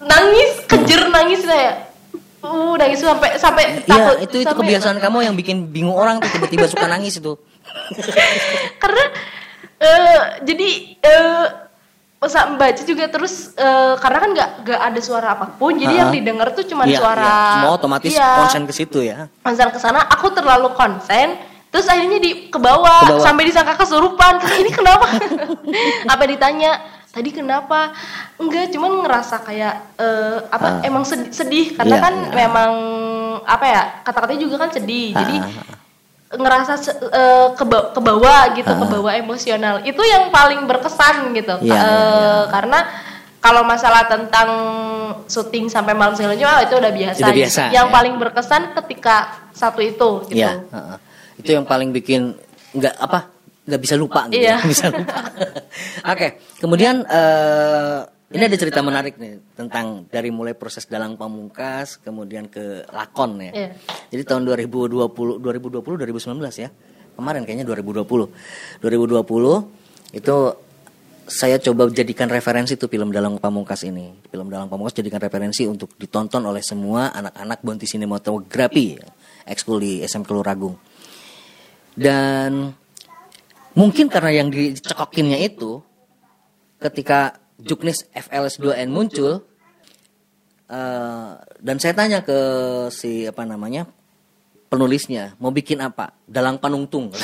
[0.00, 1.90] nangis kejer nangis saya
[2.42, 6.18] uh nangis sampai sampai Iya, takut itu itu sampai- kebiasaan kamu yang bikin bingung orang
[6.18, 7.38] tuh tiba-tiba suka nangis itu.
[8.82, 9.04] karena
[9.78, 11.44] eh, jadi eh,
[12.18, 16.10] pas membaca juga terus eh, karena kan nggak nggak ada suara apa pun jadi yang
[16.12, 17.52] didengar tuh cuma Iya, suara iya.
[17.56, 18.28] Semua otomatis Iya.
[18.38, 19.26] konsen ke situ ya.
[19.40, 21.34] konsen ke sana aku terlalu konsen
[21.68, 23.24] terus akhirnya di ke bawah, Ke bawah.
[23.24, 25.08] sampai disangka kesurupan ini kenapa
[26.12, 26.78] apa ditanya
[27.12, 27.92] tadi kenapa
[28.36, 30.80] enggak cuman ngerasa kayak eh, apa Ah.
[30.82, 32.32] emang sedih, sedih karena Iya, kan iya.
[32.34, 32.72] memang
[33.44, 35.76] apa ya kata-katanya juga kan sedih jadi Ah.
[36.32, 38.78] ngerasa se- eh, ke ba- ke bawah gitu Ah.
[38.78, 42.34] ke bawah emosional itu yang paling berkesan gitu Iya, Eh, iya, iya.
[42.48, 42.78] karena
[43.38, 44.48] kalau masalah tentang
[45.26, 47.92] syuting sampai malam segala macam ah, itu udah biasa, Itu biasa, yang ya.
[47.92, 49.16] paling berkesan ketika
[49.52, 50.96] satu itu gitu Iya, heeh.
[51.36, 52.32] itu yang paling bikin
[52.72, 53.28] nggak apa
[53.62, 54.58] nggak bisa lupa gitu, Iya.
[54.58, 55.16] nggak bisa lupa.
[56.10, 56.26] Oke,
[56.58, 58.00] kemudian eh,
[58.32, 63.52] ini ada cerita menarik nih tentang dari mulai proses dalang pamungkas kemudian ke lakon ya.
[63.52, 63.70] Iya.
[64.08, 66.70] Jadi tahun 2020, 2020, 2019 ya.
[67.12, 68.08] Kemarin kayaknya 2020.
[68.80, 70.36] 2020 itu
[71.22, 74.10] saya coba jadikan referensi tuh film Dalang Pamungkas ini.
[74.26, 78.96] Film Dalang Pamungkas jadikan referensi untuk ditonton oleh semua anak-anak Bonti Sinematografi
[79.46, 80.74] ekskul di SMK Luragung.
[81.92, 82.72] Dan
[83.72, 85.80] mungkin karena yang dicekokinnya itu
[86.82, 89.46] ketika Juknis FLS2N muncul
[90.66, 92.38] eh, dan saya tanya ke
[92.90, 93.86] si apa namanya
[94.66, 97.12] penulisnya mau bikin apa dalang panungtung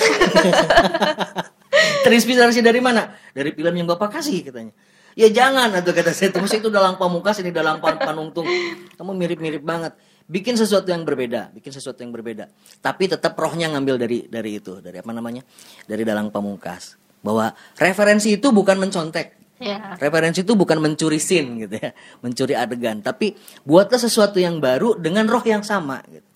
[2.05, 3.15] Terinspirasi dari mana?
[3.35, 4.73] Dari film yang Bapak kasih katanya.
[5.19, 8.47] Ya jangan atau kata saya terus itu dalam pamungkas ini dalam pan panungtung.
[8.95, 9.99] Kamu mirip-mirip banget.
[10.29, 12.53] Bikin sesuatu yang berbeda, bikin sesuatu yang berbeda.
[12.85, 15.41] Tapi tetap rohnya ngambil dari dari itu, dari apa namanya?
[15.89, 17.01] Dari dalam pamungkas.
[17.25, 19.41] Bahwa referensi itu bukan mencontek.
[19.59, 19.97] Ya.
[19.99, 21.91] Referensi itu bukan mencuri scene gitu ya,
[22.23, 23.35] mencuri adegan, tapi
[23.67, 26.29] buatlah sesuatu yang baru dengan roh yang sama gitu.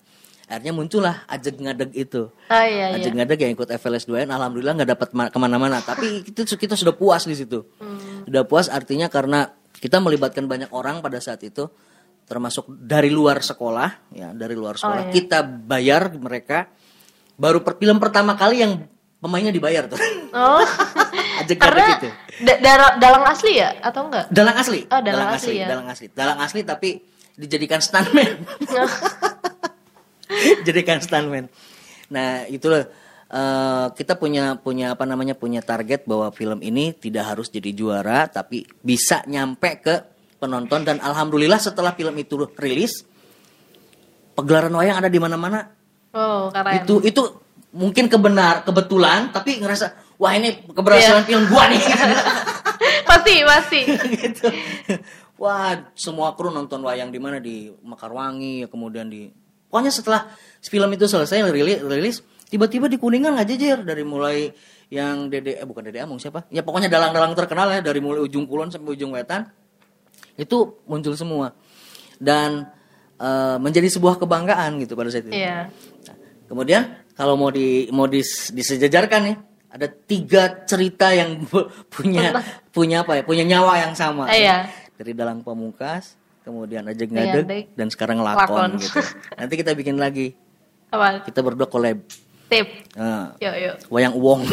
[0.43, 2.27] Akhirnya muncullah ajeg ngadeg itu.
[2.27, 2.99] Oh iya iya.
[2.99, 6.75] Ajeg ngadeg yang ikut FLS 2 alhamdulillah nggak dapat ma- ke mana-mana, tapi itu kita
[6.75, 7.63] sudah puas di situ.
[7.79, 8.27] Hmm.
[8.27, 11.71] Sudah puas artinya karena kita melibatkan banyak orang pada saat itu,
[12.23, 15.09] termasuk dari luar sekolah, ya dari luar sekolah.
[15.09, 15.13] iya.
[15.13, 16.67] Kita bayar mereka.
[17.33, 18.85] Baru per, film pertama kali yang
[19.17, 19.97] pemainnya dibayar tuh.
[20.31, 20.61] Oh.
[21.41, 22.09] Ajeg Karena ngadeg itu.
[22.45, 24.25] da- dara- dalang asli ya atau enggak?
[24.29, 24.79] Dalang asli.
[24.85, 25.67] Oh, dalang asli ya.
[25.67, 26.07] Dalang asli.
[26.13, 26.89] Dalang asli tapi
[27.33, 28.37] dijadikan stuntman.
[30.67, 31.49] Jadikan stuntman.
[32.13, 32.85] Nah, itulah
[33.29, 38.29] eh, kita punya punya apa namanya punya target bahwa film ini tidak harus jadi juara
[38.29, 39.95] tapi bisa nyampe ke
[40.43, 43.07] penonton dan alhamdulillah setelah film itu rilis
[44.35, 45.71] pegelaran wayang ada di mana-mana.
[46.11, 46.83] Oh, keren.
[46.83, 47.23] Itu itu
[47.71, 51.29] mungkin kebenar kebetulan tapi ngerasa wah ini keberhasilan Iya.
[51.31, 51.81] film gua nih.
[53.09, 53.79] pasti, pasti.
[54.19, 54.45] gitu.
[55.39, 59.31] Wah, semua kru nonton wayang di mana di Mekarwangi, ya kemudian di
[59.73, 60.29] Pokoknya setelah
[60.61, 64.53] film itu selesai rilis, rilis tiba-tiba di Kuningan nggak jejer dari mulai
[64.93, 66.45] yang Dede eh bukan Dede Amung siapa?
[66.53, 69.49] Ya pokoknya dalang-dalang terkenal ya dari mulai ujung kulon sampai ujung wetan
[70.35, 71.53] itu muncul semua
[72.17, 72.65] dan
[73.15, 75.33] eh, menjadi sebuah kebanggaan gitu pada saat itu.
[75.33, 75.69] Iya.
[76.03, 76.15] Nah,
[76.45, 76.81] kemudian
[77.13, 79.37] kalau mau di mau dis- disejajarkan nih
[79.69, 82.33] ada tiga cerita yang pu- punya
[82.69, 84.69] punya apa ya punya nyawa yang sama Iya.
[84.93, 88.43] dari dalang pamungkas kemudian ajeg Ngadeg, ngadeg dan sekarang lakon.
[88.43, 88.99] lakon gitu
[89.39, 90.33] nanti kita bikin lagi
[90.89, 91.23] Apa?
[91.23, 92.01] kita berdua collab
[92.43, 92.67] Tip.
[92.93, 93.75] Nah, Yuk, yuk.
[93.89, 94.45] wayang uwong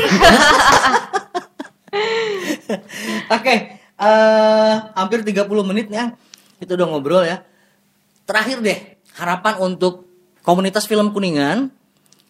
[3.31, 3.55] oke
[4.01, 6.17] eh, hampir 30 menit Ang.
[6.59, 7.45] kita udah ngobrol ya
[8.25, 8.79] terakhir deh
[9.17, 10.09] harapan untuk
[10.41, 11.69] komunitas film kuningan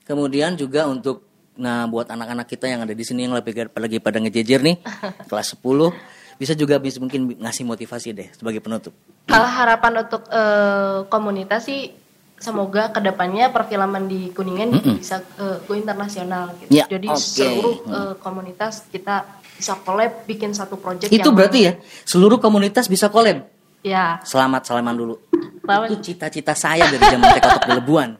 [0.04, 1.26] kemudian juga untuk
[1.60, 4.76] nah buat anak-anak kita yang ada di sini yang lagi, lagi pada ngejejer nih
[5.30, 8.96] kelas 10 bisa juga bisa mungkin ngasih motivasi deh sebagai penutup
[9.28, 11.92] Kalau harapan untuk eh, komunitas sih
[12.40, 16.72] semoga ke depannya perfilman di Kuningan bisa eh, go internasional gitu.
[16.72, 17.20] Ya, Jadi oke.
[17.20, 22.88] seluruh eh, komunitas kita bisa collab bikin satu project itu yang berarti ya seluruh komunitas
[22.88, 23.44] bisa collab
[23.80, 25.16] ya Selamat salaman dulu.
[25.60, 25.86] Selamat.
[25.88, 28.10] Itu cita-cita saya dari zaman TK Tok Belebuan.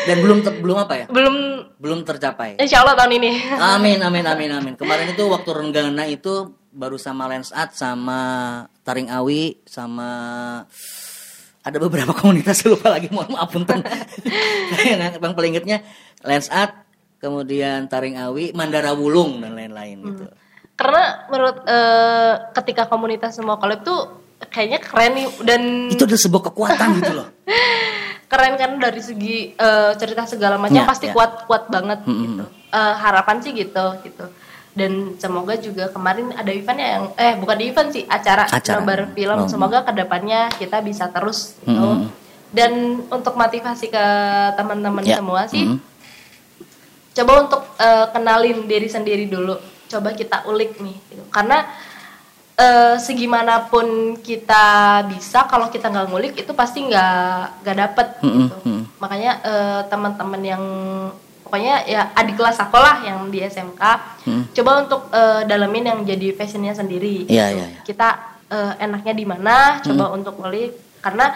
[0.00, 1.06] Dan belum ter- belum apa ya?
[1.08, 1.36] belum
[1.76, 2.56] Belum tercapai.
[2.56, 3.30] insya Allah tahun ini.
[3.56, 4.72] Amin amin amin amin.
[4.76, 8.20] Kemarin itu waktu renggana itu baru sama Lens Art sama
[8.80, 10.08] Taring Awi sama
[11.60, 13.80] ada beberapa komunitas lupa lagi mohon maaf punten.
[14.88, 15.80] yang yang paling ingetnya
[16.20, 16.76] Lens Art,
[17.16, 20.24] kemudian Taring Awi, Mandara Wulung dan lain-lain gitu.
[20.80, 24.00] Karena menurut eh, ketika komunitas semua collab tuh
[24.48, 27.28] kayaknya keren nih dan Itu ada sebuah kekuatan gitu loh.
[28.30, 31.12] keren kan dari segi eh, cerita segala macam Ya, pasti ya.
[31.12, 32.24] kuat kuat banget Mm-mm.
[32.24, 34.24] gitu Eh, harapan sih gitu gitu
[34.70, 38.78] dan semoga juga kemarin ada eventnya yang eh bukan di event sih acara, Acara.
[38.78, 39.50] nobar film Oh.
[39.50, 42.06] semoga ke depannya kita bisa terus gitu Mm-mm.
[42.48, 42.72] dan
[43.10, 44.04] untuk motivasi ke
[44.54, 45.18] teman-teman Ya.
[45.18, 45.78] semua sih Mm.
[47.12, 49.58] coba untuk eh, kenalin diri sendiri dulu
[49.90, 51.24] coba kita ulik nih gitu.
[51.28, 51.66] karena
[52.54, 53.86] eh, segimanapun
[54.20, 54.64] kita
[55.06, 58.56] bisa kalau kita nggak ngulik itu pasti nggak nggak dapet Mm-mm, gitu
[58.96, 60.64] makanya eh, teman-teman yang
[61.42, 63.82] pokoknya ya adik kelas aku lah yang di SMK
[64.20, 64.52] Mm.
[64.52, 67.58] coba untuk eh, dalemin yang jadi passionnya sendiri Iya, gitu.
[67.58, 67.80] iya, iya.
[67.82, 68.08] kita
[68.76, 71.30] enaknya di mana coba untuk ngulik karena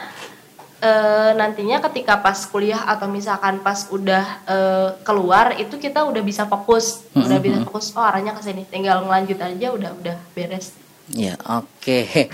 [0.85, 6.45] eh, nantinya ketika pas kuliah atau misalkan pas udah eh, keluar itu kita udah bisa
[6.45, 7.09] fokus.
[7.17, 10.77] Udah bisa fokus oh arahnya ke sini tinggal ngelanjut aja udah udah beres.
[11.09, 12.29] Ya, oke.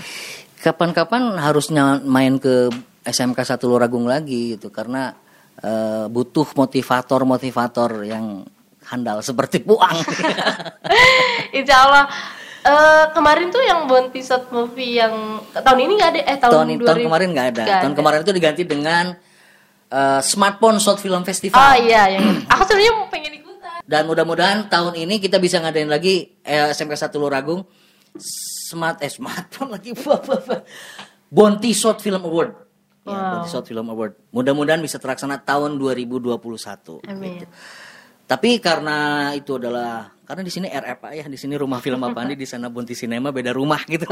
[0.61, 2.71] Kapan-kapan harusnya main ke
[3.07, 4.67] SMK Satu Luragung lagi gitu.
[4.67, 5.15] Karena
[5.63, 8.43] eh, butuh motivator-motivator yang
[8.91, 9.95] handal seperti Puang.
[11.57, 12.05] Insya Allah
[12.63, 15.13] eh, kemarin tuh yang Bounty Shot movie yang
[15.51, 17.63] tahun ini nggak ada eh tahun, tahun, tahun 2000 kemarin nggak ada.
[17.63, 17.99] nggak Tahun ada.
[17.99, 19.05] kemarin itu diganti dengan
[19.87, 21.57] eh, Smartphone Short Film Festival.
[21.57, 25.87] oh iya yang aku sebenarnya mau pengen ikutan Dan mudah-mudahan tahun ini kita bisa ngadain
[25.87, 27.65] lagi eh, SMK Satu Luragung
[28.15, 29.91] smart eh smartphone lagi
[31.31, 32.51] Bonti Short Film Award.
[33.01, 33.17] Ya, Wow.
[33.33, 34.13] Bonti Short Film Award.
[34.29, 37.01] Mudah-mudahan bisa terlaksana tahun 2021.
[37.01, 37.39] Amin.
[37.39, 37.47] gitu.
[38.23, 38.97] Tapi karena
[39.33, 42.95] itu adalah karena di sini RF ya, di sini rumah film Apandi, di sana Bonti
[42.95, 44.07] Cinema beda rumah gitu.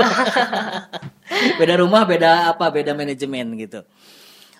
[1.63, 3.87] beda rumah, beda apa, beda manajemen gitu.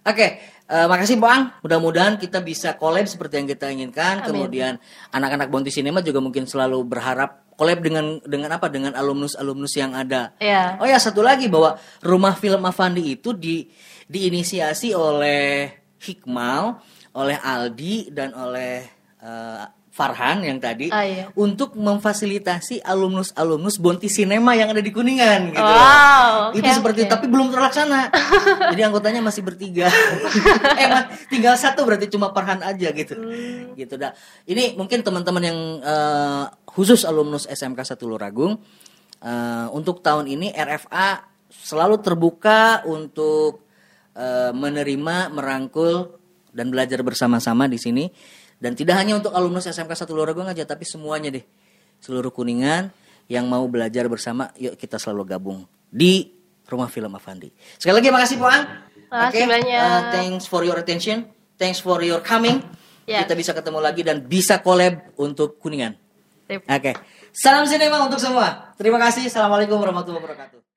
[0.08, 0.40] Oke,
[0.72, 1.52] eh, makasih Bang.
[1.60, 4.24] Mudah-mudahan kita bisa collab seperti yang kita inginkan.
[4.24, 4.48] Amin.
[4.48, 4.80] Kemudian
[5.12, 8.72] anak-anak Bonti Cinema juga mungkin selalu berharap collab dengan dengan apa?
[8.72, 10.32] Dengan alumnus-alumnus yang ada.
[10.40, 10.80] Iya.
[10.80, 13.68] Oh ya, satu lagi bahwa Rumah Film Avandi itu di
[14.08, 16.80] diinisiasi oleh Hikmal,
[17.20, 18.88] oleh Aldi dan oleh
[19.20, 21.26] eh, Farhan yang tadi Ah, iya.
[21.34, 25.66] untuk memfasilitasi alumnus-alumnus Bonti Cinema yang ada di Kuningan gitu.
[25.66, 27.12] Wow, itu oke, seperti oke.
[27.12, 28.14] tapi belum terlaksana.
[28.72, 29.90] Jadi anggotanya masih bertiga.
[30.82, 33.18] eh, tinggal satu berarti cuma Farhan aja gitu.
[33.18, 33.74] Hmm.
[33.74, 34.14] Gitu dah.
[34.46, 38.62] Ini mungkin teman-teman yang eh, khusus alumnus SMK 1 Luragung
[39.26, 43.66] eh, untuk tahun ini RFA selalu terbuka untuk
[44.14, 46.14] eh, menerima, merangkul
[46.54, 48.06] dan belajar bersama-sama di sini.
[48.60, 51.44] Dan tidak hanya untuk alumnus SMK 1 Luragung aja tapi semuanya deh.
[52.04, 52.92] Seluruh Kuningan
[53.32, 56.36] yang mau belajar bersama, yuk kita selalu gabung di
[56.68, 57.50] Rumah Film Avandi.
[57.80, 58.62] Sekali lagi makasih Puan.
[59.10, 59.82] Makasih banyak.
[59.82, 61.26] uh, thanks for your attention.
[61.58, 62.62] Thanks for your coming.
[63.10, 63.26] Ya.
[63.26, 65.98] Kita bisa ketemu lagi dan bisa collab untuk Kuningan.
[66.50, 66.94] Oke.
[67.34, 68.74] Salam sinema untuk semua.
[68.78, 69.30] Terima kasih.
[69.30, 70.69] Assalamualaikum warahmatullahi wabarakatuh.